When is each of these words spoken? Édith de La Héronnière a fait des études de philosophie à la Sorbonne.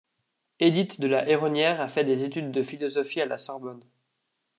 Édith 0.59 0.99
de 0.99 1.05
La 1.05 1.29
Héronnière 1.29 1.79
a 1.79 1.87
fait 1.87 2.03
des 2.03 2.23
études 2.23 2.49
de 2.51 2.63
philosophie 2.63 3.21
à 3.21 3.27
la 3.27 3.37
Sorbonne. 3.37 3.85